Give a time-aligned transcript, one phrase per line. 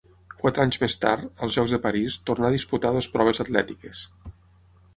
[0.43, 4.05] Quatre anys més tard, als Jocs de París, tornà a disputar dues proves atlètiques.